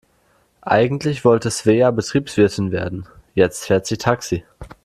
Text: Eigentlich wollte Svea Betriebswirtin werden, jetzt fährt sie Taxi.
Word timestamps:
Eigentlich 0.65 1.23
wollte 1.25 1.51
Svea 1.51 1.91
Betriebswirtin 1.91 2.71
werden, 2.71 3.05
jetzt 3.35 3.65
fährt 3.67 3.85
sie 3.85 3.97
Taxi. 3.99 4.43